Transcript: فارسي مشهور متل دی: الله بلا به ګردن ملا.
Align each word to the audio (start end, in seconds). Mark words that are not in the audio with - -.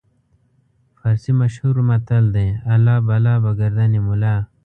فارسي 0.99 1.31
مشهور 1.41 1.75
متل 1.89 2.25
دی: 2.35 2.47
الله 2.73 2.95
بلا 3.07 3.35
به 3.43 3.51
ګردن 3.59 3.91
ملا. 4.07 4.35